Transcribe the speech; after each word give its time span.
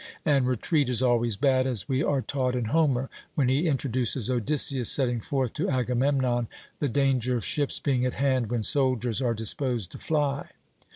And 0.25 0.47
retreat 0.47 0.89
is 0.89 1.03
always 1.03 1.37
bad, 1.37 1.67
as 1.67 1.87
we 1.87 2.01
are 2.01 2.23
taught 2.23 2.55
in 2.55 2.65
Homer, 2.73 3.07
when 3.35 3.49
he 3.49 3.67
introduces 3.67 4.31
Odysseus, 4.31 4.91
setting 4.91 5.21
forth 5.21 5.53
to 5.53 5.69
Agamemnon 5.69 6.47
the 6.79 6.89
danger 6.89 7.37
of 7.37 7.45
ships 7.45 7.79
being 7.79 8.03
at 8.03 8.15
hand 8.15 8.49
when 8.49 8.63
soldiers 8.63 9.21
are 9.21 9.35
disposed 9.35 9.91
to 9.91 9.99
fly. 9.99 10.49